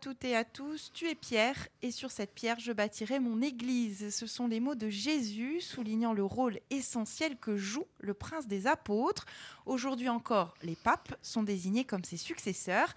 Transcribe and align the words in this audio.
toutes 0.00 0.24
et 0.24 0.34
à 0.34 0.44
tous, 0.44 0.90
tu 0.94 1.08
es 1.08 1.14
Pierre, 1.14 1.68
et 1.82 1.90
sur 1.90 2.10
cette 2.10 2.34
pierre 2.34 2.58
je 2.58 2.72
bâtirai 2.72 3.20
mon 3.20 3.42
église. 3.42 4.14
Ce 4.14 4.26
sont 4.26 4.46
les 4.46 4.58
mots 4.58 4.74
de 4.74 4.88
Jésus 4.88 5.60
soulignant 5.60 6.14
le 6.14 6.24
rôle 6.24 6.58
essentiel 6.70 7.36
que 7.36 7.58
joue 7.58 7.84
le 7.98 8.14
prince 8.14 8.46
des 8.46 8.66
apôtres. 8.66 9.26
Aujourd'hui 9.66 10.08
encore, 10.08 10.54
les 10.62 10.74
papes 10.74 11.14
sont 11.20 11.42
désignés 11.42 11.84
comme 11.84 12.02
ses 12.02 12.16
successeurs. 12.16 12.94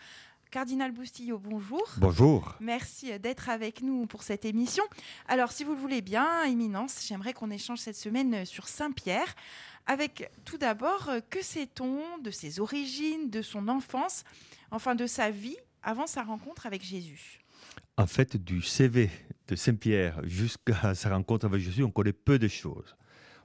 Cardinal 0.50 0.94
Boustillot, 0.94 1.40
bonjour. 1.40 1.84
Bonjour. 1.98 2.56
Merci 2.62 3.20
d'être 3.20 3.50
avec 3.50 3.82
nous 3.82 4.06
pour 4.06 4.24
cette 4.24 4.46
émission. 4.46 4.84
Alors, 5.28 5.52
si 5.52 5.66
vous 5.66 5.74
le 5.74 5.82
voulez 5.82 6.02
bien, 6.02 6.44
Éminence, 6.44 7.06
j'aimerais 7.06 7.34
qu'on 7.34 7.52
échange 7.52 7.80
cette 7.80 7.98
semaine 7.98 8.46
sur 8.46 8.70
Saint-Pierre. 8.70 9.36
Avec 9.88 10.32
tout 10.46 10.58
d'abord, 10.58 11.10
que 11.30 11.44
sait-on 11.44 12.18
de 12.20 12.32
ses 12.32 12.62
origines, 12.62 13.30
de 13.30 13.42
son 13.42 13.68
enfance, 13.68 14.24
enfin 14.72 14.96
de 14.96 15.06
sa 15.06 15.32
vie 15.32 15.58
avant 15.84 16.08
sa 16.08 16.24
rencontre 16.24 16.66
avec 16.66 16.84
Jésus 16.84 17.40
En 17.98 18.08
fait, 18.08 18.38
du 18.38 18.62
CV 18.62 19.10
de 19.48 19.56
Saint-Pierre 19.56 20.22
jusqu'à 20.24 20.96
sa 20.96 21.10
rencontre 21.10 21.46
avec 21.46 21.62
Jésus, 21.62 21.84
on 21.84 21.92
connaît 21.92 22.14
peu 22.14 22.40
de 22.40 22.48
choses. 22.48 22.96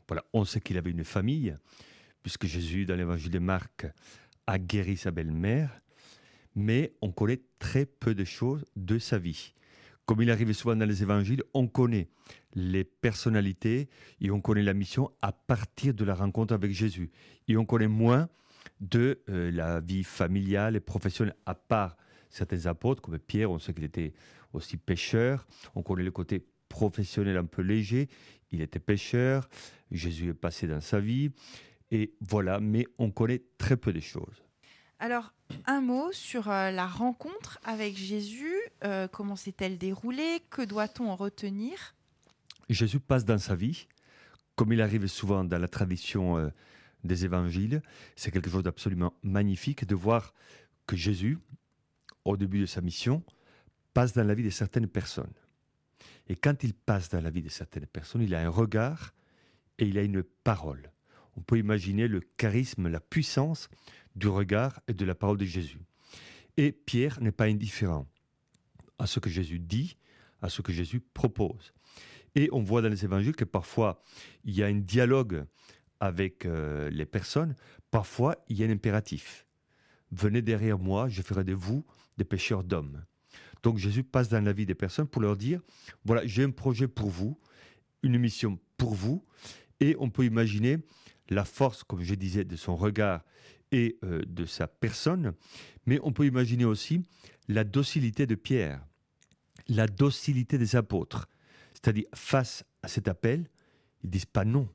Voilà, 0.07 0.25
on 0.33 0.45
sait 0.45 0.61
qu'il 0.61 0.79
avait 0.79 0.91
une 0.91 1.05
famille, 1.05 1.57
puisque 2.23 2.47
Jésus, 2.47 2.87
dans 2.87 2.97
l'évangile 2.97 3.31
de 3.31 3.39
Marc, 3.39 3.87
a 4.47 4.59
guéri 4.59 4.97
sa 4.97 5.11
belle-mère, 5.11 5.83
mais 6.55 6.95
on 7.03 7.13
connaît 7.13 7.43
très 7.59 7.85
peu 7.85 8.15
de 8.15 8.25
choses 8.25 8.65
de 8.77 8.99
sa 8.99 9.19
vie. 9.19 9.53
Comme 10.07 10.23
il 10.23 10.31
arrive 10.31 10.51
souvent 10.55 10.75
dans 10.75 10.89
les 10.89 11.03
évangiles, 11.03 11.43
on 11.53 11.69
connaît 11.69 12.09
les 12.55 12.85
personnalités 12.85 13.91
et 14.23 14.31
on 14.31 14.41
connaît 14.41 14.63
la 14.63 14.73
mission 14.73 15.11
à 15.21 15.33
partir 15.33 15.93
de 15.93 16.05
la 16.05 16.15
rencontre 16.15 16.55
avec 16.55 16.73
Jésus. 16.73 17.11
Et 17.47 17.59
on 17.59 17.67
connaît 17.67 17.89
moins 17.89 18.31
de 18.81 19.23
euh, 19.29 19.51
la 19.51 19.81
vie 19.81 20.05
familiale 20.05 20.77
et 20.77 20.81
professionnelle, 20.81 21.37
à 21.45 21.55
part 21.55 21.97
certains 22.31 22.67
apôtres, 22.67 23.03
comme 23.03 23.19
Pierre, 23.19 23.51
on 23.51 23.59
sait 23.59 23.73
qu'il 23.73 23.85
était 23.85 24.13
aussi 24.53 24.77
pêcheur, 24.77 25.47
on 25.75 25.83
connaît 25.83 26.03
le 26.03 26.11
côté 26.11 26.47
professionnel 26.69 27.37
un 27.37 27.45
peu 27.45 27.63
léger, 27.63 28.09
il 28.51 28.63
était 28.63 28.79
pêcheur, 28.79 29.49
Jésus 29.91 30.31
est 30.31 30.35
passé 30.35 30.67
dans 30.67 30.81
sa 30.81 31.01
vie, 31.01 31.31
et 31.91 32.15
voilà, 32.21 32.61
mais 32.61 32.87
on 32.99 33.11
connaît 33.11 33.43
très 33.57 33.77
peu 33.77 33.93
de 33.93 34.01
choses. 34.01 34.43
Alors, 34.99 35.33
un 35.67 35.81
mot 35.81 36.11
sur 36.13 36.51
euh, 36.51 36.71
la 36.71 36.87
rencontre 36.87 37.61
avec 37.65 37.97
Jésus, 37.97 38.55
euh, 38.85 39.07
comment 39.07 39.37
s'est-elle 39.37 39.79
déroulée, 39.79 40.41
que 40.51 40.63
doit-on 40.63 41.09
en 41.09 41.17
retenir? 41.17 41.95
Jésus 42.69 43.01
passe 43.01 43.25
dans 43.25 43.39
sa 43.39 43.55
vie, 43.55 43.87
comme 44.57 44.73
il 44.73 44.83
arrive 44.83 45.07
souvent 45.07 45.45
dans 45.45 45.59
la 45.59 45.69
tradition 45.69 46.37
euh, 46.37 46.49
des 47.05 47.25
évangiles, 47.25 47.81
c'est 48.17 48.31
quelque 48.31 48.51
chose 48.51 48.65
d'absolument 48.65 49.15
magnifique 49.23 49.87
de 49.87 49.95
voir 49.95 50.35
que 50.87 50.97
Jésus, 50.97 51.39
au 52.29 52.37
début 52.37 52.61
de 52.61 52.67
sa 52.67 52.81
mission, 52.81 53.23
passe 53.95 54.13
dans 54.13 54.27
la 54.27 54.35
vie 54.35 54.45
de 54.45 54.51
certaines 54.51 54.87
personnes. 54.87 55.33
Et 56.29 56.37
quand 56.37 56.63
il 56.63 56.75
passe 56.75 57.09
dans 57.09 57.21
la 57.21 57.31
vie 57.31 57.43
de 57.43 57.49
certaines 57.49 57.87
personnes, 57.87 58.23
il 58.23 58.35
a 58.35 58.41
un 58.41 58.51
regard 58.51 59.15
et 59.79 59.87
il 59.87 59.99
a 59.99 60.03
une 60.03 60.23
parole. 60.23 60.93
On 61.37 61.41
peut 61.41 61.59
imaginer 61.59 62.07
le 62.07 62.21
charisme, 62.21 62.89
la 62.89 63.01
puissance 63.01 63.69
du 64.15 64.29
regard 64.29 64.81
et 64.89 64.93
de 64.93 65.05
la 65.05 65.15
parole 65.15 65.39
de 65.39 65.45
Jésus. 65.45 65.81
Et 66.57 66.73
Pierre 66.73 67.21
n'est 67.21 67.33
pas 67.33 67.45
indifférent 67.45 68.07
à 68.99 69.07
ce 69.07 69.21
que 69.21 69.31
Jésus 69.31 69.59
dit, 69.59 69.97
à 70.43 70.49
ce 70.49 70.61
que 70.61 70.73
Jésus 70.73 71.01
propose. 71.01 71.73
Et 72.35 72.49
on 72.53 72.63
voit 72.63 72.83
dans 72.83 72.89
les 72.89 73.05
évangiles 73.05 73.37
que 73.37 73.45
parfois 73.45 74.03
il 74.45 74.55
y 74.55 74.63
a 74.63 74.67
un 74.67 74.81
dialogue 74.81 75.45
avec 76.01 76.45
euh, 76.45 76.91
les 76.91 77.07
personnes, 77.07 77.55
parfois 77.91 78.37
il 78.49 78.59
y 78.59 78.65
a 78.65 78.67
un 78.67 78.71
impératif. 78.71 79.47
Venez 80.11 80.43
derrière 80.43 80.79
moi, 80.79 81.09
je 81.09 81.23
ferai 81.23 81.45
de 81.45 81.55
vous 81.55 81.85
des 82.19 82.25
pêcheurs 82.25 82.65
d'hommes. 82.65 83.05
Donc 83.63 83.79
Jésus 83.79 84.05
passe 84.05 84.29
dans 84.29 84.45
la 84.45 84.53
vie 84.53 84.67
des 84.67 84.75
personnes 84.75 85.07
pour 85.07 85.23
leur 85.23 85.37
dire, 85.37 85.61
voilà, 86.05 86.27
j'ai 86.27 86.45
un 86.45 86.51
projet 86.51 86.89
pour 86.89 87.09
vous, 87.09 87.39
une 88.03 88.19
mission 88.19 88.59
pour 88.77 88.95
vous, 88.95 89.25
et 89.81 89.97
on 89.99 90.11
peut 90.11 90.25
imaginer 90.25 90.79
la 91.31 91.45
force, 91.45 91.85
comme 91.85 92.03
je 92.03 92.15
disais, 92.15 92.45
de 92.45 92.57
son 92.57 92.77
regard 92.77 93.23
et 93.73 93.99
euh, 94.05 94.23
de 94.27 94.45
sa 94.45 94.67
personne, 94.67 95.35
mais 95.87 95.99
on 96.03 96.13
peut 96.13 96.27
imaginer 96.27 96.65
aussi 96.65 97.03
la 97.49 97.65
docilité 97.65 98.27
de 98.27 98.35
Pierre, 98.35 98.85
la 99.69 99.87
docilité 99.87 100.59
des 100.59 100.77
apôtres. 100.77 101.29
C'est-à-dire, 101.75 102.07
face 102.15 102.65
à 102.83 102.89
cet 102.89 103.09
appel, 103.09 103.49
ils 104.03 104.11
disent 104.11 104.25
pas 104.25 104.45
non. 104.45 104.69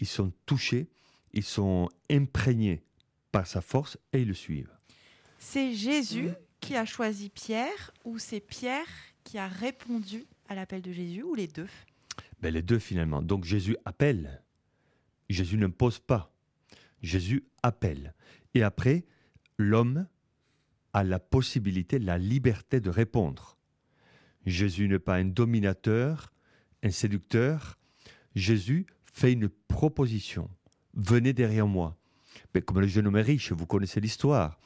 Ils 0.00 0.06
sont 0.06 0.32
touchés, 0.46 0.88
ils 1.32 1.44
sont 1.44 1.88
imprégnés 2.10 2.82
par 3.32 3.46
sa 3.46 3.60
force 3.60 3.96
et 4.12 4.22
ils 4.22 4.28
le 4.28 4.34
suivent. 4.34 4.72
C'est 5.38 5.74
Jésus 5.74 6.30
qui 6.64 6.76
a 6.76 6.86
choisi 6.86 7.28
Pierre 7.28 7.92
ou 8.06 8.18
c'est 8.18 8.40
Pierre 8.40 8.86
qui 9.22 9.36
a 9.36 9.48
répondu 9.48 10.24
à 10.48 10.54
l'appel 10.54 10.80
de 10.80 10.92
Jésus 10.92 11.22
ou 11.22 11.34
les 11.34 11.46
deux? 11.46 11.68
Ben, 12.40 12.54
Les 12.54 12.62
deux 12.62 12.78
finalement. 12.78 13.20
Donc 13.20 13.44
Jésus 13.44 13.76
appelle. 13.84 14.42
Jésus 15.28 15.58
n'impose 15.58 15.98
pas. 15.98 16.32
Jésus 17.02 17.44
appelle. 17.62 18.14
Et 18.54 18.62
après, 18.62 19.04
l'homme 19.58 20.06
a 20.94 21.04
la 21.04 21.18
possibilité, 21.18 21.98
la 21.98 22.16
liberté 22.16 22.80
de 22.80 22.88
répondre. 22.88 23.58
Jésus 24.46 24.88
n'est 24.88 24.98
pas 24.98 25.16
un 25.16 25.26
dominateur, 25.26 26.32
un 26.82 26.90
séducteur. 26.90 27.78
Jésus 28.34 28.86
fait 29.04 29.32
une 29.32 29.50
proposition. 29.50 30.48
Venez 30.94 31.34
derrière 31.34 31.66
moi. 31.66 31.98
Mais 32.54 32.62
comme 32.62 32.80
le 32.80 32.86
jeune 32.86 33.06
homme 33.06 33.18
est 33.18 33.22
riche, 33.22 33.52
vous 33.52 33.66
connaissez 33.66 34.00
l'histoire. 34.00 34.58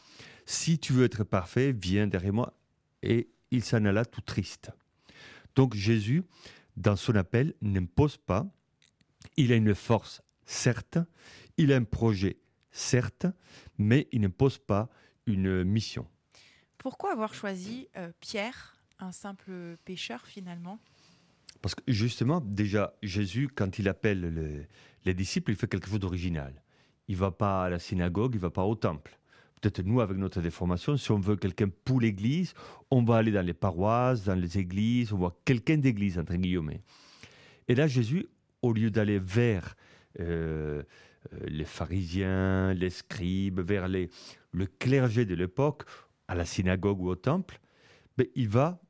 Si 0.51 0.79
tu 0.79 0.95
veux 0.95 1.05
être 1.05 1.25
parfait, 1.25 1.73
viens 1.73 2.07
derrière 2.07 2.33
moi. 2.33 2.55
Et 3.03 3.29
il 3.51 3.63
s'en 3.63 3.85
alla 3.85 4.07
tout 4.07 4.23
triste. 4.23 4.71
Donc 5.55 5.75
Jésus, 5.75 6.23
dans 6.79 6.97
son 6.97 7.17
appel, 7.17 7.53
n'impose 7.61 8.17
pas. 8.17 8.47
Il 9.37 9.53
a 9.53 9.57
une 9.57 9.75
force, 9.75 10.23
certes. 10.47 10.97
Il 11.59 11.71
a 11.71 11.77
un 11.77 11.85
projet, 11.85 12.39
certes. 12.71 13.27
Mais 13.77 14.09
il 14.11 14.23
n'impose 14.23 14.57
pas 14.57 14.89
une 15.27 15.65
mission. 15.65 16.09
Pourquoi 16.79 17.13
avoir 17.13 17.35
choisi 17.35 17.87
euh, 17.99 18.11
Pierre, 18.19 18.75
un 19.01 19.13
simple 19.13 19.77
pêcheur 19.85 20.27
finalement? 20.27 20.79
Parce 21.61 21.75
que 21.75 21.83
justement, 21.87 22.41
déjà, 22.41 22.95
Jésus, 23.03 23.51
quand 23.55 23.79
il 23.79 23.87
appelle 23.87 24.67
les 25.05 25.15
disciples, 25.15 25.51
il 25.51 25.59
fait 25.59 25.69
quelque 25.69 25.91
chose 25.91 26.01
d'original 26.01 26.63
il 27.09 27.17
va 27.17 27.31
pas 27.31 27.65
à 27.65 27.71
la 27.71 27.79
synagogue, 27.79 28.35
il 28.35 28.41
va 28.41 28.51
pas 28.51 28.65
au 28.65 28.75
temple. 28.75 29.18
Peut-être 29.61 29.83
nous, 29.85 30.01
avec 30.01 30.17
notre 30.17 30.41
déformation, 30.41 30.97
si 30.97 31.11
on 31.11 31.19
veut 31.19 31.37
quelqu'un 31.37 31.69
pour 31.85 32.01
l'église, 32.01 32.55
on 32.91 33.03
va 33.03 33.17
aller 33.17 33.33
dans 33.33 33.45
les 33.45 33.55
paroisses, 33.55 34.25
dans 34.25 34.35
les 34.35 34.59
églises, 34.59 35.13
on 35.13 35.19
voit 35.19 35.37
quelqu'un 35.45 35.79
d'église, 35.79 36.19
entre 36.19 36.35
guillemets. 36.35 36.81
Et 37.67 37.75
là, 37.75 37.87
Jésus, 37.87 38.27
au 38.63 38.73
lieu 38.73 38.91
d'aller 38.91 39.19
vers 39.19 39.75
euh, 40.21 40.83
euh, 41.33 41.47
les 41.47 41.65
pharisiens, 41.65 42.73
les 42.75 42.91
scribes, 42.91 43.61
vers 43.61 43.89
le 43.89 44.67
clergé 44.79 45.25
de 45.25 45.35
l'époque, 45.35 45.85
à 46.29 46.35
la 46.35 46.45
synagogue 46.45 47.01
ou 47.01 47.09
au 47.09 47.17
temple, 47.17 47.59
ben, 48.17 48.27
il 48.35 48.49
va 48.49 48.81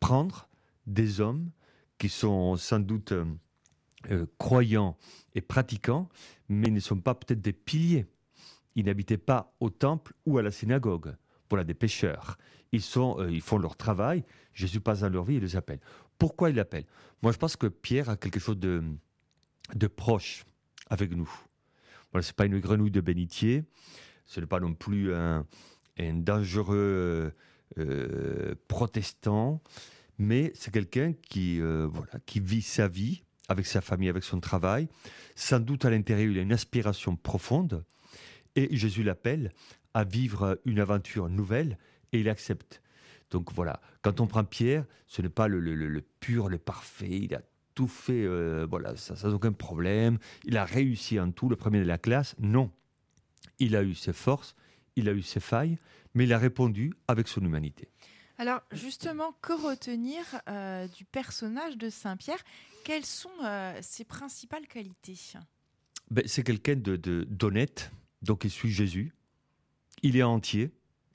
prendre 0.00 0.48
des 0.86 1.20
hommes 1.20 1.50
qui 1.98 2.08
sont 2.08 2.56
sans 2.56 2.80
doute 2.80 3.12
euh, 3.12 4.26
croyants 4.38 4.96
et 5.34 5.42
pratiquants, 5.42 6.08
mais 6.48 6.70
ne 6.70 6.80
sont 6.80 6.98
pas 6.98 7.14
peut-être 7.14 7.42
des 7.42 7.52
piliers. 7.52 8.06
Ils 8.80 8.86
n'habitaient 8.86 9.18
pas 9.18 9.54
au 9.60 9.68
temple 9.68 10.14
ou 10.24 10.38
à 10.38 10.42
la 10.42 10.50
synagogue. 10.50 11.14
Voilà, 11.50 11.64
des 11.64 11.74
sont, 12.80 13.20
euh, 13.20 13.30
ils 13.30 13.42
font 13.42 13.58
leur 13.58 13.76
travail, 13.76 14.24
Jésus 14.54 14.80
passe 14.80 15.00
dans 15.00 15.10
leur 15.10 15.24
vie 15.24 15.36
et 15.36 15.40
les 15.40 15.54
appelle. 15.54 15.80
Pourquoi 16.18 16.48
il 16.48 16.58
appelle? 16.58 16.86
Moi, 17.20 17.32
je 17.32 17.36
pense 17.36 17.56
que 17.56 17.66
Pierre 17.66 18.08
a 18.08 18.16
quelque 18.16 18.40
chose 18.40 18.58
de, 18.58 18.82
proche 19.94 20.46
avec 20.88 21.10
nous. 21.10 21.30
Voilà, 22.10 22.22
c'est 22.22 22.34
pas 22.34 22.46
une 22.46 22.58
grenouille 22.58 22.90
de 22.90 23.02
bénitier, 23.02 23.64
ce 24.24 24.40
n'est 24.40 24.46
pas 24.46 24.60
non 24.60 24.72
plus 24.72 25.12
un, 25.12 25.44
dangereux 25.98 27.34
euh, 27.76 28.54
protestant, 28.66 29.60
mais 30.16 30.52
c'est 30.54 30.72
quelqu'un 30.72 31.12
qui, 31.12 31.60
voilà, 31.60 32.18
qui 32.24 32.40
vit 32.40 32.62
sa 32.62 32.88
vie 32.88 33.24
avec 33.48 33.66
sa 33.66 33.82
famille, 33.82 34.08
avec 34.08 34.24
son 34.24 34.40
travail. 34.40 34.88
Sans 35.34 35.60
doute 35.60 35.84
à 35.84 35.90
l'intérieur, 35.90 36.30
il 36.30 36.38
a 36.38 36.42
une 36.42 36.52
aspiration 36.52 37.14
profonde. 37.14 37.84
Et 38.56 38.76
Jésus 38.76 39.02
l'appelle 39.02 39.52
à 39.94 40.04
vivre 40.04 40.60
une 40.64 40.80
aventure 40.80 41.28
nouvelle 41.28 41.78
et 42.12 42.20
il 42.20 42.28
accepte. 42.28 42.82
Donc 43.30 43.52
voilà, 43.52 43.80
quand 44.02 44.20
on 44.20 44.26
prend 44.26 44.44
Pierre, 44.44 44.84
ce 45.06 45.22
n'est 45.22 45.28
pas 45.28 45.46
le, 45.48 46.00
pur, 46.20 46.48
le 46.48 46.58
parfait, 46.58 47.10
il 47.10 47.34
a 47.34 47.42
tout 47.74 47.86
fait, 47.86 48.24
euh, 48.24 48.66
voilà, 48.68 48.96
sans 48.96 49.32
aucun 49.32 49.52
problème, 49.52 50.18
il 50.44 50.56
a 50.56 50.64
réussi 50.64 51.20
en 51.20 51.30
tout, 51.30 51.48
le 51.48 51.56
premier 51.56 51.78
de 51.78 51.86
la 51.86 51.98
classe. 51.98 52.34
Non, 52.40 52.72
il 53.58 53.76
a 53.76 53.82
eu 53.82 53.94
ses 53.94 54.12
forces, 54.12 54.56
il 54.96 55.08
a 55.08 55.12
eu 55.12 55.22
ses 55.22 55.40
failles, 55.40 55.78
mais 56.14 56.24
il 56.24 56.32
a 56.32 56.38
répondu 56.38 56.92
avec 57.06 57.28
son 57.28 57.40
humanité. 57.42 57.88
Alors 58.38 58.62
justement, 58.72 59.32
que 59.42 59.52
retenir 59.52 60.22
euh, 60.48 60.88
du 60.88 61.04
personnage 61.04 61.76
de 61.76 61.90
Saint-Pierre 61.90 62.42
Quelles 62.84 63.04
sont 63.04 63.28
euh, 63.44 63.78
ses 63.82 64.04
principales 64.04 64.66
qualités? 64.66 65.18
Ben, 66.10 66.24
C'est 66.26 66.42
quelqu'un 66.42 66.76
de, 66.76 66.96
d'honnête, 66.96 67.90
donc 68.22 68.44
il 68.44 68.50
suit 68.50 68.70
Jésus. 68.70 69.12
Il 70.02 70.16
est 70.16 70.22
entier, 70.22 70.72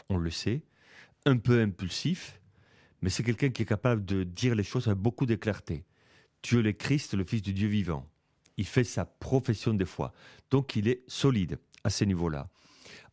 on 0.09 0.17
le 0.17 0.29
sait, 0.29 0.63
un 1.25 1.37
peu 1.37 1.61
impulsif, 1.61 2.39
mais 3.01 3.09
c'est 3.09 3.23
quelqu'un 3.23 3.49
qui 3.49 3.63
est 3.63 3.67
capable 3.67 4.05
de 4.05 4.23
dire 4.23 4.55
les 4.55 4.63
choses 4.63 4.87
avec 4.87 4.99
beaucoup 4.99 5.25
de 5.25 5.35
clarté. 5.35 5.85
Tu 6.41 6.59
es 6.59 6.61
le 6.61 6.71
Christ, 6.71 7.13
le 7.13 7.23
Fils 7.23 7.41
du 7.41 7.53
Dieu 7.53 7.67
vivant. 7.67 8.07
Il 8.57 8.65
fait 8.65 8.83
sa 8.83 9.05
profession 9.05 9.73
de 9.73 9.85
foi. 9.85 10.13
Donc 10.49 10.75
il 10.75 10.87
est 10.87 11.03
solide 11.07 11.57
à 11.83 11.89
ce 11.89 12.03
niveau-là. 12.03 12.49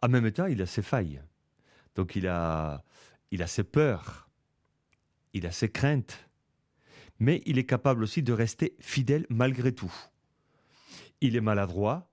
En 0.03 0.09
même 0.09 0.31
temps, 0.31 0.47
il 0.47 0.61
a 0.63 0.67
ses 0.67 0.83
failles. 0.83 1.23
Donc 1.95 2.17
il 2.17 2.27
a, 2.27 2.85
il 3.31 3.43
a 3.43 3.47
ses 3.47 3.65
peurs, 3.65 4.29
il 5.33 5.47
a 5.47 5.53
ses 5.53 5.71
craintes, 5.71 6.29
mais 7.19 7.43
il 7.47 7.59
est 7.59 7.67
capable 7.67 8.03
aussi 8.03 8.23
de 8.23 8.33
rester 8.33 8.77
fidèle 8.81 9.27
malgré 9.29 9.73
tout. 9.73 9.93
Il 11.21 11.37
est 11.37 11.41
maladroit, 11.41 12.12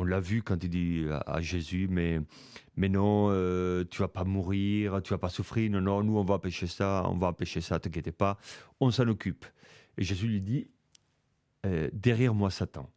on 0.00 0.04
l'a 0.04 0.20
vu 0.20 0.42
quand 0.42 0.64
il 0.64 0.70
dit 0.70 1.06
à, 1.26 1.42
Jésus, 1.42 1.86
mais, 1.90 2.20
mais 2.74 2.88
non, 2.88 3.28
euh, 3.30 3.84
tu 3.90 4.00
vas 4.00 4.08
pas 4.08 4.24
mourir, 4.24 5.02
tu 5.02 5.10
vas 5.10 5.18
pas 5.18 5.28
souffrir, 5.28 5.70
non, 5.70 5.82
non, 5.82 6.02
nous 6.02 6.16
on 6.16 6.24
va 6.24 6.34
empêcher 6.34 6.66
ça, 6.66 7.04
on 7.06 7.18
va 7.18 7.28
empêcher 7.28 7.60
ça, 7.60 7.78
t'inquiète 7.78 8.10
pas, 8.10 8.38
on 8.80 8.90
s'en 8.90 9.06
occupe. 9.08 9.44
Et 9.98 10.04
Jésus 10.04 10.26
lui 10.26 10.40
dit, 10.40 10.68
euh, 11.66 11.90
derrière 11.92 12.32
moi 12.32 12.50
Satan. 12.50 12.90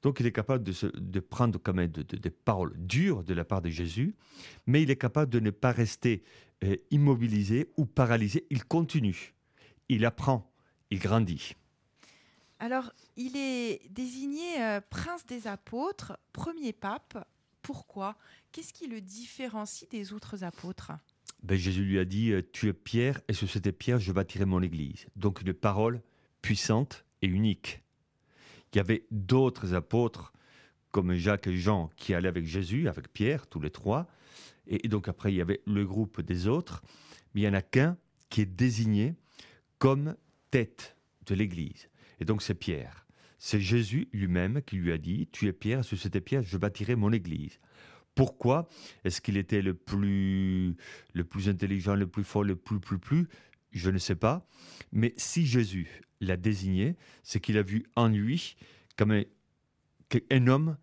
Donc 0.00 0.20
il 0.20 0.26
est 0.26 0.32
capable 0.32 0.64
de, 0.64 1.20
prendre 1.20 1.60
quand 1.62 1.74
même 1.74 1.90
des 1.90 2.30
paroles 2.30 2.74
dures 2.76 3.22
de 3.22 3.34
la 3.34 3.44
part 3.44 3.60
de 3.60 3.68
Jésus, 3.68 4.16
mais 4.66 4.82
il 4.82 4.90
est 4.90 4.96
capable 4.96 5.30
de 5.30 5.38
ne 5.38 5.50
pas 5.50 5.70
rester 5.70 6.22
euh, 6.64 6.76
immobilisé 6.90 7.68
ou 7.76 7.84
paralysé. 7.84 8.46
Il 8.48 8.64
continue, 8.64 9.34
il 9.90 10.06
apprend, 10.06 10.50
il 10.90 10.98
grandit. 10.98 11.54
Alors, 12.62 12.92
il 13.16 13.36
est 13.36 13.80
désigné 13.90 14.62
euh, 14.62 14.80
prince 14.88 15.26
des 15.26 15.48
apôtres, 15.48 16.16
premier 16.32 16.72
pape. 16.72 17.28
Pourquoi? 17.60 18.16
Qu'est-ce 18.52 18.72
qui 18.72 18.86
le 18.86 19.00
différencie 19.00 19.90
des 19.90 20.12
autres 20.12 20.44
apôtres? 20.44 20.92
Ben, 21.42 21.58
Jésus 21.58 21.82
lui 21.82 21.98
a 21.98 22.04
dit, 22.04 22.30
euh, 22.30 22.40
tu 22.52 22.68
es 22.68 22.72
Pierre, 22.72 23.20
et 23.26 23.32
sur 23.32 23.50
cette 23.50 23.68
pierre, 23.76 23.98
je 23.98 24.12
bâtirai 24.12 24.44
mon 24.44 24.62
église. 24.62 25.06
Donc 25.16 25.40
une 25.40 25.52
parole 25.52 26.02
puissante 26.40 27.04
et 27.20 27.26
unique. 27.26 27.82
Il 28.72 28.76
y 28.76 28.80
avait 28.80 29.06
d'autres 29.10 29.74
apôtres, 29.74 30.32
comme 30.92 31.14
Jacques 31.14 31.48
et 31.48 31.56
Jean, 31.56 31.90
qui 31.96 32.14
allaient 32.14 32.28
avec 32.28 32.46
Jésus, 32.46 32.86
avec 32.88 33.12
Pierre, 33.12 33.48
tous 33.48 33.58
les 33.58 33.70
trois. 33.70 34.06
Et 34.68 34.86
donc 34.86 35.08
après, 35.08 35.32
il 35.32 35.36
y 35.36 35.40
avait 35.40 35.62
le 35.66 35.84
groupe 35.84 36.20
des 36.20 36.46
autres. 36.46 36.84
Mais 37.34 37.40
il 37.40 37.44
n'y 37.44 37.50
en 37.50 37.58
a 37.58 37.62
qu'un 37.62 37.98
qui 38.28 38.42
est 38.42 38.46
désigné 38.46 39.16
comme 39.78 40.14
tête 40.52 40.96
de 41.26 41.34
l'Église. 41.34 41.88
Et 42.22 42.24
donc 42.24 42.40
c'est 42.40 42.54
Pierre. 42.54 43.04
C'est 43.40 43.58
Jésus 43.58 44.08
lui-même 44.12 44.62
qui 44.62 44.76
lui 44.76 44.92
a 44.92 44.96
dit, 44.96 45.28
tu 45.32 45.48
es 45.48 45.52
Pierre, 45.52 45.84
sur 45.84 45.98
cette 45.98 46.20
pierre, 46.20 46.44
je 46.44 46.56
bâtirai 46.56 46.94
mon 46.94 47.10
Église. 47.10 47.58
Pourquoi 48.14 48.68
Est-ce 49.02 49.20
qu'il 49.20 49.36
était 49.36 49.60
le 49.60 49.74
plus, 49.74 50.76
le 51.14 51.24
plus 51.24 51.48
intelligent, 51.48 51.96
le 51.96 52.06
plus 52.06 52.22
fort, 52.22 52.44
le 52.44 52.54
plus, 52.54 52.78
plus, 52.78 53.00
plus? 53.00 53.28
Je 53.72 53.90
ne 53.90 53.98
sais 53.98 54.14
pas. 54.14 54.46
Mais 54.92 55.14
si 55.16 55.46
Jésus 55.46 56.00
l'a 56.20 56.36
désigné, 56.36 56.94
c'est 57.24 57.40
qu'il 57.40 57.58
a 57.58 57.62
vu 57.62 57.86
en 57.96 58.06
lui 58.06 58.54
comme 58.96 59.10
un, 59.10 60.46
homme 60.46 60.76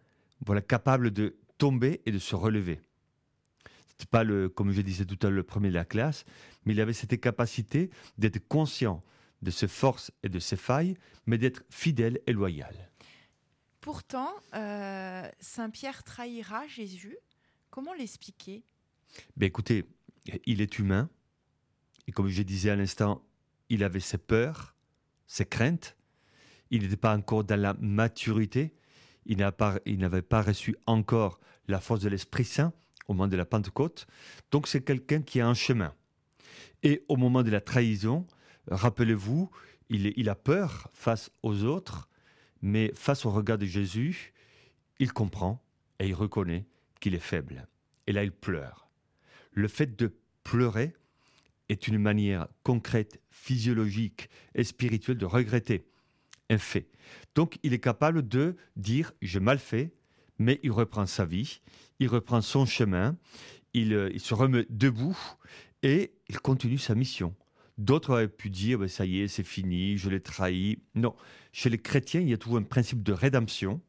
voilà, 0.46 0.60
capable 0.60 1.12
de 1.12 1.38
tomber 1.58 2.02
et 2.06 2.12
de 2.12 2.20
se 2.20 2.36
relever. 2.36 2.82
Ce 3.98 4.06
pas, 4.08 4.26
le, 4.26 4.50
comme 4.50 4.74
je 4.74 4.82
disais 4.82 5.06
tout 5.06 5.18
à 5.22 5.30
l'heure, 5.30 5.38
le 5.38 5.44
premier 5.44 5.70
de 5.70 5.76
la 5.76 5.86
classe, 5.86 6.26
mais 6.66 6.74
il 6.74 6.82
avait 6.82 6.92
cette 6.92 7.18
capacité 7.22 7.92
d'être 8.18 8.46
conscient 8.50 9.02
de 9.42 9.52
ses 9.52 9.68
forces 9.68 10.12
et 10.24 10.30
de 10.30 10.40
ses 10.40 10.58
failles, 10.58 10.98
mais 11.26 11.38
d'être 11.38 11.64
fidèle 11.70 12.20
et 12.28 12.34
loyal. 12.34 12.90
Pourtant, 13.82 14.32
euh, 14.56 15.28
Saint 15.40 15.70
Pierre 15.70 16.04
trahira 16.04 16.68
Jésus. 16.68 17.18
Comment 17.70 17.94
l'expliquer? 17.94 18.64
Ben 19.38 19.48
Écoutez, 19.48 19.86
il 20.46 20.62
est 20.62 20.80
humain, 20.80 21.10
et 22.08 22.12
comme 22.12 22.28
je 22.28 22.42
disais 22.44 22.72
à 22.72 22.76
l'instant, 22.76 23.24
il 23.70 23.84
avait 23.84 24.00
ses 24.00 24.18
peurs, 24.18 24.76
ses 25.28 25.46
craintes, 25.46 25.96
il 26.72 26.82
n'était 26.82 26.98
pas 26.98 27.16
encore 27.16 27.44
dans 27.44 27.60
la 27.60 27.74
maturité, 27.76 28.74
il 29.26 29.38
n'avait 29.38 30.22
pas 30.22 30.42
reçu 30.42 30.76
encore 30.86 31.40
la 31.68 31.80
force 31.80 32.02
de 32.02 32.10
l'Esprit 32.10 32.46
Saint 32.46 32.74
au 33.08 33.14
moment 33.14 33.28
de 33.28 33.38
la 33.38 33.46
Pentecôte, 33.46 34.08
donc 34.52 34.68
c'est 34.68 34.84
quelqu'un 34.84 35.22
qui 35.22 35.40
a 35.40 35.48
un 35.48 35.54
chemin. 35.54 35.94
Et 36.84 37.04
au 37.08 37.16
moment 37.16 37.44
de 37.44 37.52
la 37.52 37.62
trahison, 37.62 38.26
Rappelez-vous, 38.70 39.50
il, 39.90 40.30
a 40.30 40.36
peur 40.36 40.90
face 40.94 41.32
aux 41.42 41.64
autres, 41.64 42.08
mais 42.62 42.92
face 42.96 43.26
au 43.26 43.32
regard 43.32 43.58
de 43.58 43.66
Jésus, 43.66 44.34
il 45.00 45.12
comprend 45.12 45.64
et 46.00 46.08
il 46.08 46.14
reconnaît 46.14 46.66
qu'il 47.00 47.16
est 47.16 47.20
faible. 47.20 47.68
Et 48.06 48.12
là, 48.12 48.24
il 48.24 48.32
pleure. 48.32 48.90
Le 49.52 49.68
fait 49.68 49.98
de 49.98 50.14
pleurer 50.44 50.94
est 51.70 51.88
une 51.88 51.98
manière 51.98 52.48
concrète, 52.64 53.20
physiologique 53.30 54.30
et 54.54 54.64
spirituelle 54.64 55.18
de 55.18 55.26
regretter 55.26 55.86
un 56.50 56.58
fait. 56.58 56.88
Donc, 57.36 57.58
il 57.64 57.74
est 57.74 57.80
capable 57.80 58.28
de 58.28 58.56
dire 58.76 59.14
j'ai 59.22 59.40
mal 59.40 59.60
fait, 59.60 59.94
mais 60.38 60.60
il 60.64 60.72
reprend 60.72 61.06
sa 61.06 61.26
vie, 61.26 61.62
il 62.00 62.08
reprend 62.08 62.42
son 62.42 62.66
chemin, 62.66 63.18
il, 63.74 63.94
euh, 63.94 64.10
il 64.14 64.20
se 64.20 64.34
remet 64.34 64.66
debout 64.70 65.18
et 65.84 66.12
il 66.28 66.40
continue 66.40 66.78
sa 66.78 66.96
mission. 66.96 67.36
D'autres 67.80 68.12
auraient 68.12 68.28
pu 68.28 68.50
dire, 68.50 68.78
ben, 68.78 68.90
ça 68.90 69.06
y 69.06 69.22
est, 69.22 69.30
c'est 69.30 69.46
fini, 69.46 69.98
je 69.98 70.10
l'ai 70.10 70.20
trahi. 70.20 70.80
Non, 70.96 71.16
chez 71.54 71.70
les 71.70 71.78
chrétiens, 71.78 72.20
il 72.20 72.28
y 72.28 72.34
a 72.34 72.38
toujours 72.38 72.58
un 72.58 72.64
principe 72.64 73.04
de 73.04 73.14
rédemption 73.14 73.82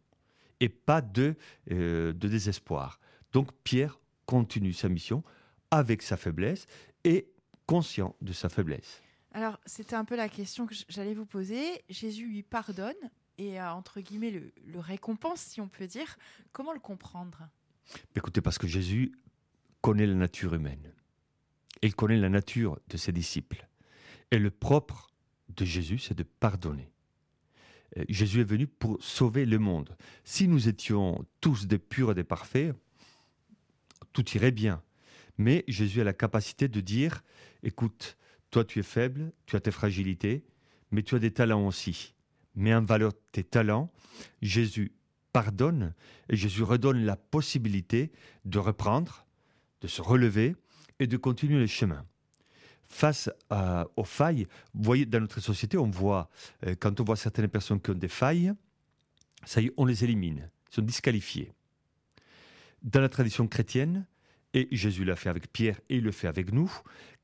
et 0.61 0.69
pas 0.69 1.01
de, 1.01 1.35
euh, 1.73 2.13
de 2.13 2.29
désespoir. 2.29 3.01
Donc 3.33 3.51
Pierre 3.65 3.99
continue 4.27 4.73
sa 4.73 4.89
mission 4.89 5.25
avec 5.73 6.03
sa 6.03 6.17
faiblesse 6.17 6.69
et 7.03 7.33
conscient 7.67 8.15
de 8.21 8.33
sa 8.33 8.49
faiblesse. 8.49 9.03
Alors, 9.33 9.59
c'était 9.67 9.97
un 9.97 10.05
peu 10.05 10.15
la 10.15 10.29
question 10.29 10.67
que 10.67 10.75
j'allais 10.89 11.15
vous 11.15 11.27
poser. 11.27 11.83
Jésus 11.89 12.29
lui 12.29 12.45
pardonne 12.45 12.95
et, 13.39 13.59
a, 13.59 13.75
entre 13.75 14.01
guillemets, 14.01 14.31
le, 14.31 14.53
le 14.67 14.79
récompense, 14.79 15.41
si 15.41 15.61
on 15.61 15.69
peut 15.69 15.89
dire. 15.89 16.17
Comment 16.53 16.73
le 16.73 16.81
comprendre? 16.81 17.49
Écoutez, 18.15 18.41
parce 18.41 18.59
que 18.59 18.69
Jésus 18.69 19.13
connaît 19.81 20.07
la 20.07 20.15
nature 20.15 20.55
humaine. 20.55 20.93
Il 21.83 21.97
connaît 21.97 22.19
la 22.19 22.29
nature 22.29 22.79
de 22.89 22.97
ses 22.97 23.11
disciples. 23.11 23.67
Et 24.31 24.39
le 24.39 24.51
propre 24.51 25.11
de 25.49 25.65
Jésus, 25.65 25.99
c'est 25.99 26.17
de 26.17 26.23
pardonner. 26.23 26.91
Euh, 27.97 28.05
Jésus 28.09 28.41
est 28.41 28.45
venu 28.45 28.67
pour 28.67 29.03
sauver 29.03 29.47
le 29.47 29.59
monde. 29.59 29.97
Si 30.25 30.49
nous 30.49 30.69
étions 30.69 31.25
tous 31.41 31.67
des 31.67 31.79
purs 31.79 32.13
et 32.13 32.15
des 32.15 32.25
parfaits, 32.25 32.75
tout 34.13 34.29
irait 34.33 34.53
bien. 34.53 34.83
Mais 35.39 35.65
Jésus 35.69 36.01
a 36.01 36.05
la 36.05 36.13
capacité 36.13 36.69
de 36.69 36.81
dire, 36.81 37.23
écoute, 37.63 38.17
toi 38.51 38.65
tu 38.65 38.79
es 38.79 38.85
faible, 38.85 39.33
tu 39.47 39.57
as 39.57 39.61
tes 39.61 39.71
fragilités, 39.71 40.45
mais 40.91 41.03
tu 41.03 41.15
as 41.15 41.19
des 41.19 41.33
talents 41.33 41.67
aussi. 41.67 42.15
Mets 42.55 42.75
en 42.75 42.83
valeur 42.83 43.13
tes 43.33 43.45
talents. 43.45 43.93
Jésus 44.43 44.93
pardonne 45.33 45.95
et 46.29 46.37
Jésus 46.37 46.63
redonne 46.63 47.05
la 47.05 47.17
possibilité 47.17 48.11
de 48.45 48.59
reprendre, 48.59 49.27
de 49.81 49.87
se 49.87 50.03
relever 50.03 50.57
et 50.99 51.07
de 51.07 51.17
continuer 51.17 51.59
le 51.59 51.67
chemin 51.67 52.05
face 52.91 53.31
aux 53.97 54.05
failles. 54.05 54.47
Vous 54.75 54.83
voyez, 54.83 55.07
dans 55.07 55.21
notre 55.21 55.41
société, 55.41 55.79
on 55.79 55.89
voit, 55.89 56.29
euh, 56.67 56.75
quand 56.79 57.01
on 57.01 57.05
voit 57.05 57.17
certaines 57.17 57.49
personnes 57.49 57.81
qui 57.81 57.91
ont 57.91 57.95
des 57.95 58.09
failles, 58.09 58.53
ça 59.47 59.63
y 59.63 59.67
est, 59.67 59.73
on 59.79 59.87
les 59.87 60.05
élimine, 60.05 60.51
ils 60.71 60.75
sont 60.75 60.83
disqualifiés. 60.83 61.53
Dans 62.83 63.01
la 63.01 63.09
tradition 63.09 63.47
chrétienne, 63.47 64.07
et 64.53 64.69
Jésus 64.73 65.05
l'a 65.05 65.17
fait 65.17 65.29
avec 65.29 65.53
Pierre 65.53 65.81
et 65.89 65.97
il 65.97 66.03
le 66.03 66.11
fait 66.11 66.27
avec 66.27 66.53
nous, 66.53 66.71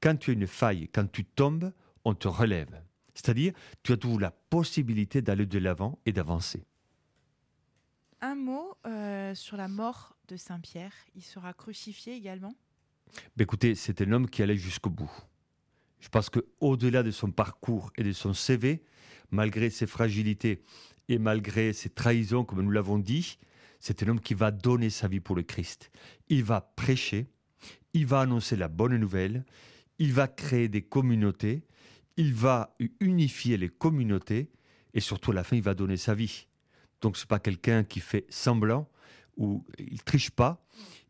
quand 0.00 0.16
tu 0.16 0.30
as 0.30 0.34
une 0.34 0.46
faille, 0.46 0.88
quand 0.88 1.10
tu 1.10 1.24
tombes, 1.24 1.72
on 2.04 2.14
te 2.14 2.28
relève. 2.28 2.80
C'est-à-dire, 3.14 3.52
tu 3.82 3.92
as 3.92 3.96
toujours 3.96 4.20
la 4.20 4.30
possibilité 4.30 5.22
d'aller 5.22 5.46
de 5.46 5.58
l'avant 5.58 5.98
et 6.06 6.12
d'avancer. 6.12 6.64
Un 8.20 8.36
mot 8.36 8.76
euh, 8.86 9.34
sur 9.34 9.56
la 9.56 9.68
mort 9.68 10.16
de 10.28 10.36
Saint 10.36 10.60
Pierre. 10.60 10.92
Il 11.16 11.22
sera 11.22 11.52
crucifié 11.52 12.14
également? 12.14 12.54
Ben 13.36 13.44
Écoutez, 13.44 13.74
c'est 13.74 14.00
un 14.02 14.12
homme 14.12 14.28
qui 14.28 14.42
allait 14.42 14.56
jusqu'au 14.56 14.90
bout. 14.90 15.10
Je 16.06 16.10
pense 16.10 16.30
qu'au-delà 16.30 17.02
de 17.02 17.10
son 17.10 17.32
parcours 17.32 17.90
et 17.96 18.04
de 18.04 18.12
son 18.12 18.32
CV, 18.32 18.84
malgré 19.32 19.70
ses 19.70 19.88
fragilités 19.88 20.62
et 21.08 21.18
malgré 21.18 21.72
ses 21.72 21.88
trahisons, 21.88 22.44
comme 22.44 22.62
nous 22.62 22.70
l'avons 22.70 23.00
dit, 23.00 23.40
c'est 23.80 24.04
un 24.04 24.10
homme 24.10 24.20
qui 24.20 24.34
va 24.34 24.52
donner 24.52 24.88
sa 24.88 25.08
vie 25.08 25.18
pour 25.18 25.34
le 25.34 25.42
Christ. 25.42 25.90
Il 26.28 26.44
va 26.44 26.60
prêcher, 26.60 27.26
il 27.92 28.06
va 28.06 28.20
annoncer 28.20 28.54
la 28.54 28.68
bonne 28.68 28.96
nouvelle, 28.96 29.44
il 29.98 30.12
va 30.12 30.28
créer 30.28 30.68
des 30.68 30.82
communautés, 30.82 31.64
il 32.16 32.34
va 32.34 32.76
unifier 33.00 33.56
les 33.56 33.68
communautés 33.68 34.52
et 34.94 35.00
surtout 35.00 35.32
à 35.32 35.34
la 35.34 35.42
fin, 35.42 35.56
il 35.56 35.62
va 35.62 35.74
donner 35.74 35.96
sa 35.96 36.14
vie. 36.14 36.46
Donc 37.00 37.16
ce 37.16 37.24
n'est 37.24 37.28
pas 37.28 37.40
quelqu'un 37.40 37.82
qui 37.82 37.98
fait 37.98 38.26
semblant 38.28 38.88
ou 39.36 39.64
il 39.80 40.04
triche 40.04 40.30
pas. 40.30 40.64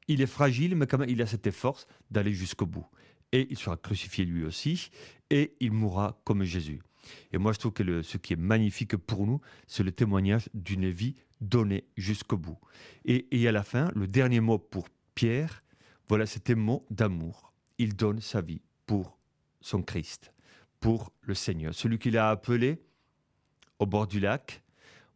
Il 0.08 0.22
est 0.22 0.26
fragile, 0.26 0.74
mais 0.74 0.86
quand 0.86 0.96
même, 0.96 1.10
il 1.10 1.20
a 1.20 1.26
cette 1.26 1.50
force 1.50 1.86
d'aller 2.10 2.32
jusqu'au 2.32 2.64
bout 2.64 2.86
et 3.32 3.46
il 3.50 3.58
sera 3.58 3.76
crucifié 3.76 4.24
lui 4.24 4.44
aussi, 4.44 4.90
et 5.30 5.54
il 5.60 5.72
mourra 5.72 6.20
comme 6.24 6.44
Jésus. 6.44 6.80
Et 7.32 7.38
moi, 7.38 7.52
je 7.52 7.58
trouve 7.58 7.72
que 7.72 8.02
ce 8.02 8.16
qui 8.16 8.32
est 8.32 8.36
magnifique 8.38 8.96
pour 8.96 9.26
nous, 9.26 9.40
c'est 9.66 9.82
le 9.82 9.92
témoignage 9.92 10.48
d'une 10.54 10.88
vie 10.88 11.14
donnée 11.40 11.84
jusqu'au 11.96 12.36
bout. 12.36 12.58
Et, 13.04 13.46
à 13.46 13.52
la 13.52 13.62
fin, 13.62 13.90
le 13.94 14.06
dernier 14.06 14.40
mot 14.40 14.58
pour 14.58 14.88
Pierre, 15.14 15.62
voilà, 16.08 16.26
c'était 16.26 16.54
mot 16.54 16.84
d'amour. 16.90 17.52
Il 17.78 17.94
donne 17.94 18.20
sa 18.20 18.40
vie 18.40 18.60
pour 18.86 19.18
son 19.60 19.82
Christ, 19.82 20.32
pour 20.80 21.12
le 21.22 21.34
Seigneur. 21.34 21.74
Celui 21.74 21.98
qu'il 21.98 22.16
a 22.16 22.30
appelé 22.30 22.80
au 23.78 23.86
bord 23.86 24.06
du 24.06 24.20
lac, 24.20 24.62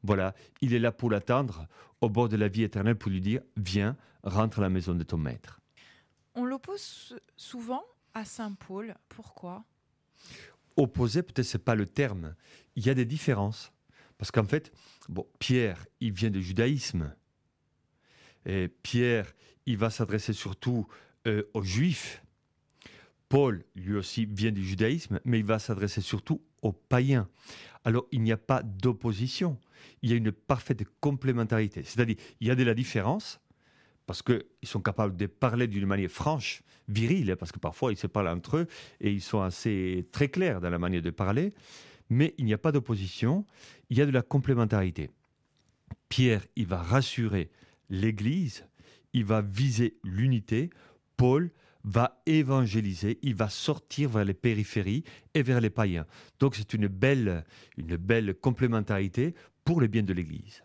voilà, 0.02 0.34
il 0.60 0.74
est 0.74 0.78
là 0.78 0.92
pour 0.92 1.10
l'attendre 1.10 1.66
au 2.00 2.08
bord 2.08 2.28
de 2.28 2.36
la 2.36 2.48
vie 2.48 2.62
éternelle 2.62 2.96
pour 2.96 3.10
lui 3.10 3.20
dire 3.20 3.42
Viens, 3.56 3.96
rentre 4.22 4.58
à 4.58 4.62
la 4.62 4.70
maison 4.70 4.94
de 4.94 5.02
ton 5.02 5.18
maître. 5.18 5.60
On 6.34 6.44
l'oppose 6.44 7.18
souvent 7.36 7.84
à 8.14 8.24
Saint 8.24 8.52
Paul. 8.52 8.94
Pourquoi? 9.08 9.64
Opposé, 10.76 11.22
peut-être 11.22 11.46
c'est 11.46 11.64
pas 11.64 11.74
le 11.74 11.86
terme. 11.86 12.34
Il 12.76 12.86
y 12.86 12.90
a 12.90 12.94
des 12.94 13.04
différences. 13.04 13.72
Parce 14.18 14.30
qu'en 14.30 14.44
fait, 14.44 14.72
bon, 15.08 15.26
Pierre, 15.38 15.86
il 16.00 16.12
vient 16.12 16.30
du 16.30 16.42
judaïsme. 16.42 17.14
Et 18.44 18.68
Pierre, 18.68 19.32
il 19.66 19.78
va 19.78 19.90
s'adresser 19.90 20.32
surtout 20.32 20.86
euh, 21.26 21.44
aux 21.54 21.62
juifs. 21.62 22.22
Paul, 23.28 23.64
lui 23.76 23.94
aussi, 23.94 24.26
vient 24.26 24.52
du 24.52 24.64
judaïsme, 24.64 25.20
mais 25.24 25.38
il 25.38 25.44
va 25.44 25.58
s'adresser 25.58 26.00
surtout 26.00 26.42
aux 26.62 26.72
païens. 26.72 27.28
Alors, 27.84 28.06
il 28.12 28.22
n'y 28.22 28.32
a 28.32 28.36
pas 28.36 28.62
d'opposition. 28.62 29.58
Il 30.02 30.10
y 30.10 30.12
a 30.12 30.16
une 30.16 30.32
parfaite 30.32 30.84
complémentarité. 31.00 31.82
C'est-à-dire, 31.82 32.16
il 32.40 32.48
y 32.48 32.50
a 32.50 32.54
de 32.54 32.62
la 32.62 32.74
différence, 32.74 33.40
parce 34.10 34.22
qu'ils 34.22 34.42
sont 34.64 34.80
capables 34.80 35.16
de 35.16 35.26
parler 35.26 35.68
d'une 35.68 35.86
manière 35.86 36.10
franche, 36.10 36.64
virile, 36.88 37.36
parce 37.38 37.52
que 37.52 37.60
parfois 37.60 37.92
ils 37.92 37.96
se 37.96 38.08
parlent 38.08 38.26
entre 38.26 38.56
eux 38.56 38.66
et 39.00 39.12
ils 39.12 39.20
sont 39.20 39.40
assez 39.40 40.04
très 40.10 40.26
clairs 40.26 40.60
dans 40.60 40.68
la 40.68 40.80
manière 40.80 41.00
de 41.00 41.10
parler, 41.10 41.54
mais 42.08 42.34
il 42.36 42.44
n'y 42.44 42.52
a 42.52 42.58
pas 42.58 42.72
d'opposition, 42.72 43.46
il 43.88 43.98
y 43.98 44.02
a 44.02 44.06
de 44.06 44.10
la 44.10 44.22
complémentarité. 44.22 45.10
Pierre, 46.08 46.44
il 46.56 46.66
va 46.66 46.82
rassurer 46.82 47.52
l'Église, 47.88 48.66
il 49.12 49.26
va 49.26 49.42
viser 49.42 49.96
l'unité, 50.02 50.70
Paul 51.16 51.52
va 51.84 52.20
évangéliser, 52.26 53.20
il 53.22 53.36
va 53.36 53.48
sortir 53.48 54.10
vers 54.10 54.24
les 54.24 54.34
périphéries 54.34 55.04
et 55.34 55.44
vers 55.44 55.60
les 55.60 55.70
païens. 55.70 56.06
Donc 56.40 56.56
c'est 56.56 56.74
une 56.74 56.88
belle, 56.88 57.44
une 57.76 57.94
belle 57.96 58.34
complémentarité 58.34 59.36
pour 59.62 59.80
le 59.80 59.86
bien 59.86 60.02
de 60.02 60.12
l'Église. 60.12 60.64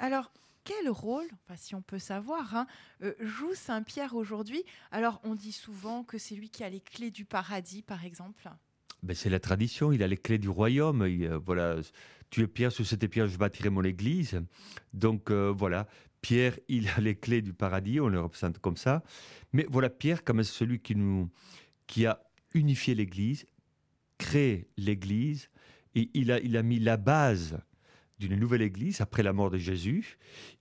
Alors, 0.00 0.32
quel 0.64 0.90
rôle, 0.90 1.28
si 1.56 1.74
on 1.74 1.82
peut 1.82 1.98
savoir, 1.98 2.54
hein, 2.54 2.66
euh, 3.02 3.14
joue 3.20 3.54
Saint 3.54 3.82
Pierre 3.82 4.14
aujourd'hui? 4.14 4.62
Alors, 4.90 5.20
on 5.24 5.34
dit 5.34 5.52
souvent 5.52 6.04
que 6.04 6.18
c'est 6.18 6.34
lui 6.34 6.50
qui 6.50 6.64
a 6.64 6.68
les 6.68 6.80
clés 6.80 7.10
du 7.10 7.24
paradis, 7.24 7.82
par 7.82 8.04
exemple. 8.04 8.48
Ben, 9.02 9.16
c'est 9.16 9.30
la 9.30 9.40
tradition, 9.40 9.92
il 9.92 10.02
a 10.02 10.06
les 10.06 10.16
clés 10.16 10.38
du 10.38 10.48
royaume. 10.48 11.02
Euh, 11.02 11.38
voilà, 11.38 11.76
tu 12.28 12.42
es 12.42 12.46
Pierre, 12.46 12.72
sur 12.72 12.86
cette 12.86 13.06
pierre 13.08 13.26
je 13.26 13.38
bâtirai 13.38 13.70
mon 13.70 13.82
église. 13.82 14.40
Donc 14.92 15.30
euh, 15.30 15.52
voilà, 15.56 15.88
Pierre, 16.20 16.58
il 16.68 16.88
a 16.88 17.00
les 17.00 17.16
clés 17.16 17.42
du 17.42 17.52
paradis, 17.52 18.00
on 18.00 18.08
le 18.08 18.20
représente 18.20 18.58
comme 18.58 18.76
ça. 18.76 19.02
Mais 19.52 19.66
voilà, 19.68 19.88
Pierre, 19.88 20.24
comme 20.24 20.42
celui 20.42 20.80
qui, 20.80 20.94
nous, 20.94 21.30
qui 21.86 22.06
a 22.06 22.22
unifié 22.54 22.94
l'église, 22.94 23.46
créé 24.18 24.68
l'église, 24.76 25.48
et 25.94 26.10
il 26.14 26.30
a, 26.30 26.38
il 26.40 26.56
a 26.56 26.62
mis 26.62 26.78
la 26.78 26.96
base 26.96 27.58
d'une 28.20 28.36
nouvelle 28.36 28.62
Église 28.62 29.00
après 29.00 29.22
la 29.22 29.32
mort 29.32 29.50
de 29.50 29.58
Jésus. 29.58 30.18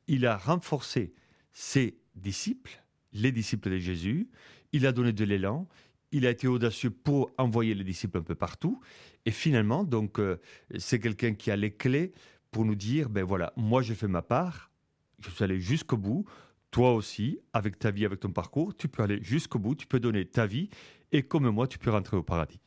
Il 0.07 0.25
a 0.25 0.37
renforcé 0.37 1.13
ses 1.51 1.99
disciples, 2.15 2.83
les 3.11 3.31
disciples 3.31 3.69
de 3.69 3.77
Jésus. 3.77 4.29
Il 4.71 4.87
a 4.87 4.91
donné 4.91 5.11
de 5.11 5.25
l'élan. 5.25 5.67
Il 6.11 6.25
a 6.25 6.31
été 6.31 6.47
audacieux 6.47 6.89
pour 6.89 7.31
envoyer 7.37 7.75
les 7.75 7.83
disciples 7.83 8.17
un 8.17 8.23
peu 8.23 8.33
partout. 8.33 8.79
Et 9.25 9.31
finalement, 9.31 9.83
donc, 9.83 10.19
euh, 10.19 10.37
c'est 10.77 10.99
quelqu'un 10.99 11.33
qui 11.33 11.51
a 11.51 11.55
les 11.55 11.71
clés 11.71 12.13
pour 12.49 12.65
nous 12.65 12.75
dire, 12.75 13.09
ben 13.09 13.23
voilà, 13.23 13.53
moi 13.57 13.83
j'ai 13.83 13.93
fait 13.93 14.07
ma 14.07 14.23
part, 14.23 14.71
je 15.19 15.29
suis 15.29 15.43
allé 15.43 15.59
jusqu'au 15.59 15.97
bout. 15.97 16.25
Toi 16.71 16.93
aussi, 16.93 17.39
avec 17.53 17.77
ta 17.77 17.91
vie, 17.91 18.05
avec 18.05 18.21
ton 18.21 18.31
parcours, 18.31 18.75
tu 18.75 18.87
peux 18.87 19.03
aller 19.03 19.19
jusqu'au 19.21 19.59
bout, 19.59 19.75
tu 19.75 19.85
peux 19.85 19.99
donner 19.99 20.25
ta 20.25 20.45
vie, 20.45 20.69
et 21.11 21.23
comme 21.23 21.49
moi, 21.49 21.67
tu 21.67 21.77
peux 21.79 21.89
rentrer 21.89 22.15
au 22.15 22.23
paradis. 22.23 22.59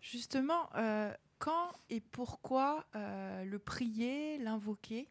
Justement, 0.00 0.68
euh, 0.76 1.12
quand 1.38 1.72
et 1.90 2.00
pourquoi 2.00 2.86
euh, 2.94 3.44
le 3.44 3.58
prier, 3.58 4.38
l'invoquer? 4.38 5.08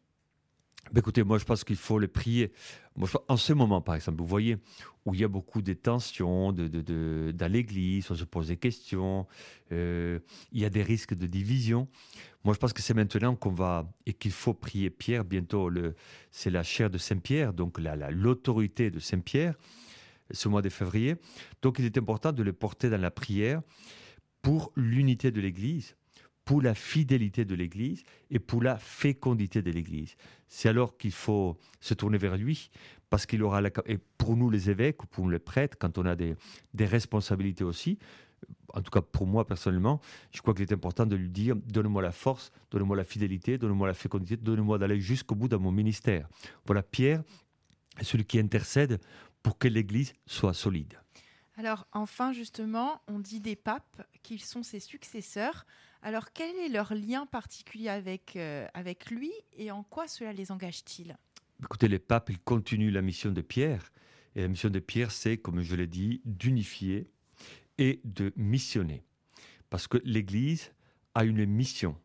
Ben, 0.92 1.00
écoutez, 1.00 1.22
moi 1.22 1.38
je 1.38 1.44
pense 1.44 1.64
qu'il 1.64 1.76
faut 1.76 1.98
le 1.98 2.08
prier. 2.08 2.52
Moi, 2.96 3.08
en 3.28 3.36
ce 3.36 3.52
moment, 3.52 3.80
par 3.80 3.94
exemple, 3.94 4.18
vous 4.18 4.26
voyez, 4.26 4.58
où 5.04 5.14
il 5.14 5.20
y 5.20 5.24
a 5.24 5.28
beaucoup 5.28 5.62
de 5.62 5.72
tensions 5.72 6.52
dans 6.52 7.52
l'église, 7.52 8.10
on 8.10 8.14
se 8.14 8.24
pose 8.24 8.48
des 8.48 8.56
questions, 8.56 9.26
euh, 9.72 10.20
il 10.52 10.60
y 10.60 10.64
a 10.64 10.70
des 10.70 10.82
risques 10.82 11.14
de 11.14 11.26
division. 11.26 11.88
Moi, 12.44 12.54
je 12.54 12.58
pense 12.58 12.72
que 12.72 12.82
c'est 12.82 12.94
maintenant 12.94 13.34
qu'on 13.34 13.52
va, 13.52 13.90
et 14.04 14.12
qu'il 14.12 14.32
faut 14.32 14.54
prier 14.54 14.90
Pierre. 14.90 15.24
Bientôt, 15.24 15.70
c'est 16.30 16.50
la 16.50 16.62
chair 16.62 16.90
de 16.90 16.98
Saint-Pierre, 16.98 17.54
donc 17.54 17.78
l'autorité 18.10 18.90
de 18.90 18.98
Saint-Pierre, 18.98 19.54
ce 20.30 20.48
mois 20.48 20.60
de 20.60 20.68
février. 20.68 21.16
Donc, 21.62 21.78
il 21.78 21.86
est 21.86 21.96
important 21.96 22.32
de 22.32 22.42
le 22.42 22.52
porter 22.52 22.90
dans 22.90 23.00
la 23.00 23.10
prière 23.10 23.62
pour 24.42 24.72
l'unité 24.76 25.30
de 25.30 25.40
l'église 25.40 25.96
pour 26.44 26.62
la 26.62 26.74
fidélité 26.74 27.44
de 27.44 27.54
l'Église 27.54 28.02
et 28.30 28.38
pour 28.38 28.62
la 28.62 28.76
fécondité 28.76 29.62
de 29.62 29.70
l'Église. 29.70 30.16
C'est 30.48 30.68
alors 30.68 30.96
qu'il 30.96 31.12
faut 31.12 31.56
se 31.80 31.94
tourner 31.94 32.18
vers 32.18 32.36
lui, 32.36 32.70
parce 33.10 33.26
qu'il 33.26 33.42
aura 33.42 33.60
la... 33.60 33.70
Et 33.86 33.98
pour 34.18 34.36
nous 34.36 34.50
les 34.50 34.70
évêques, 34.70 35.02
ou 35.02 35.06
pour 35.06 35.28
les 35.28 35.38
prêtres, 35.38 35.76
quand 35.78 35.98
on 35.98 36.06
a 36.06 36.14
des, 36.16 36.36
des 36.74 36.86
responsabilités 36.86 37.64
aussi, 37.64 37.98
en 38.74 38.82
tout 38.82 38.90
cas 38.90 39.00
pour 39.00 39.26
moi 39.26 39.46
personnellement, 39.46 40.00
je 40.32 40.42
crois 40.42 40.52
qu'il 40.52 40.64
est 40.64 40.72
important 40.72 41.06
de 41.06 41.16
lui 41.16 41.30
dire 41.30 41.56
donne-moi 41.56 42.02
la 42.02 42.12
force, 42.12 42.52
donne-moi 42.70 42.96
la 42.96 43.04
fidélité, 43.04 43.56
donne-moi 43.56 43.86
la 43.86 43.94
fécondité, 43.94 44.36
donne-moi 44.36 44.78
d'aller 44.78 45.00
jusqu'au 45.00 45.34
bout 45.34 45.48
dans 45.48 45.60
mon 45.60 45.72
ministère. 45.72 46.28
Voilà, 46.66 46.82
Pierre 46.82 47.22
celui 48.02 48.24
qui 48.24 48.38
intercède 48.38 49.00
pour 49.42 49.58
que 49.58 49.68
l'Église 49.68 50.12
soit 50.26 50.54
solide. 50.54 50.98
Alors 51.56 51.86
enfin, 51.92 52.32
justement, 52.32 53.00
on 53.06 53.18
dit 53.18 53.40
des 53.40 53.56
papes 53.56 54.02
qu'ils 54.22 54.42
sont 54.42 54.62
ses 54.62 54.80
successeurs. 54.80 55.66
Alors 56.02 56.32
quel 56.32 56.54
est 56.56 56.68
leur 56.68 56.94
lien 56.94 57.26
particulier 57.26 57.88
avec, 57.88 58.36
euh, 58.36 58.66
avec 58.74 59.10
lui 59.10 59.32
et 59.56 59.70
en 59.70 59.82
quoi 59.82 60.08
cela 60.08 60.32
les 60.32 60.50
engage-t-il? 60.50 61.16
Écoutez, 61.62 61.88
les 61.88 61.98
papes, 61.98 62.30
ils 62.30 62.40
continuent 62.40 62.92
la 62.92 63.02
mission 63.02 63.30
de 63.30 63.40
Pierre. 63.40 63.92
Et 64.34 64.42
la 64.42 64.48
mission 64.48 64.68
de 64.68 64.80
Pierre, 64.80 65.12
c'est, 65.12 65.38
comme 65.38 65.62
je 65.62 65.76
l'ai 65.76 65.86
dit, 65.86 66.20
d'unifier 66.24 67.08
et 67.78 68.00
de 68.04 68.32
missionner. 68.36 69.04
Parce 69.70 69.86
que 69.86 69.98
l'Église 70.04 70.72
a 71.14 71.24
une 71.24 71.46
mission. 71.46 71.96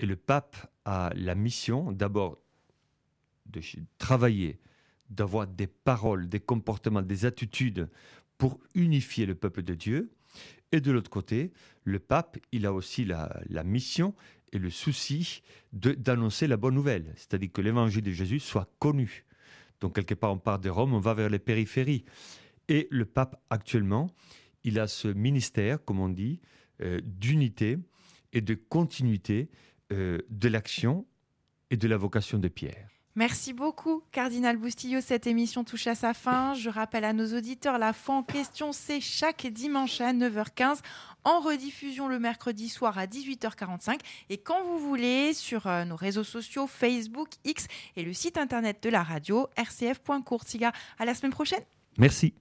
Et 0.00 0.06
le 0.06 0.16
pape 0.16 0.56
a 0.84 1.12
la 1.14 1.34
mission 1.34 1.92
d'abord 1.92 2.42
de 3.46 3.60
travailler, 3.98 4.58
d'avoir 5.08 5.46
des 5.46 5.66
paroles, 5.66 6.28
des 6.28 6.40
comportements, 6.40 7.02
des 7.02 7.24
attitudes 7.24 7.88
pour 8.40 8.58
unifier 8.74 9.26
le 9.26 9.34
peuple 9.34 9.62
de 9.62 9.74
Dieu. 9.74 10.10
Et 10.72 10.80
de 10.80 10.90
l'autre 10.90 11.10
côté, 11.10 11.52
le 11.84 11.98
pape, 11.98 12.38
il 12.52 12.64
a 12.64 12.72
aussi 12.72 13.04
la, 13.04 13.28
mission 13.64 14.14
et 14.52 14.58
le 14.58 14.70
souci 14.70 15.42
d'annoncer 15.74 16.46
la 16.46 16.56
bonne 16.56 16.74
nouvelle, 16.74 17.12
c'est-à-dire 17.16 17.52
que 17.52 17.60
l'évangile 17.60 18.02
de 18.02 18.12
Jésus 18.12 18.40
soit 18.40 18.72
connu. 18.78 19.26
Donc 19.80 19.94
quelque 19.94 20.14
part, 20.14 20.32
on 20.32 20.38
part 20.38 20.58
de 20.58 20.70
Rome, 20.70 20.94
on 20.94 21.00
va 21.00 21.12
vers 21.12 21.28
les 21.28 21.38
périphéries. 21.38 22.06
Et 22.68 22.88
le 22.90 23.04
pape, 23.04 23.42
actuellement, 23.50 24.08
il 24.64 24.78
a 24.78 24.86
ce 24.86 25.08
ministère, 25.08 25.84
comme 25.84 26.00
on 26.00 26.08
dit, 26.08 26.40
euh, 26.80 27.00
d'unité 27.04 27.76
et 28.32 28.40
de 28.40 28.54
continuité 28.54 29.50
euh, 29.92 30.18
de 30.30 30.48
l'action 30.48 31.06
et 31.68 31.76
de 31.76 31.86
la 31.88 31.98
vocation 31.98 32.38
de 32.38 32.48
Pierre. 32.48 32.88
Merci 33.16 33.52
beaucoup, 33.52 34.02
Cardinal 34.12 34.56
Boustillot. 34.56 35.00
Cette 35.00 35.26
émission 35.26 35.64
touche 35.64 35.88
à 35.88 35.94
sa 35.94 36.14
fin. 36.14 36.54
Je 36.54 36.70
rappelle 36.70 37.04
à 37.04 37.12
nos 37.12 37.36
auditeurs, 37.36 37.78
la 37.78 37.92
fin 37.92 38.18
en 38.18 38.22
question, 38.22 38.72
c'est 38.72 39.00
chaque 39.00 39.46
dimanche 39.48 40.00
à 40.00 40.12
9h15, 40.12 40.78
en 41.24 41.40
rediffusion 41.40 42.08
le 42.08 42.20
mercredi 42.20 42.68
soir 42.68 42.98
à 42.98 43.06
18h45. 43.06 43.98
Et 44.28 44.38
quand 44.38 44.64
vous 44.64 44.78
voulez, 44.78 45.34
sur 45.34 45.66
euh, 45.66 45.84
nos 45.84 45.96
réseaux 45.96 46.24
sociaux, 46.24 46.68
Facebook, 46.68 47.28
X 47.44 47.66
et 47.96 48.04
le 48.04 48.12
site 48.12 48.38
internet 48.38 48.82
de 48.82 48.90
la 48.90 49.02
radio, 49.02 49.48
rcf.courtiga. 49.58 50.72
À 50.98 51.04
la 51.04 51.14
semaine 51.14 51.32
prochaine. 51.32 51.62
Merci. 51.98 52.34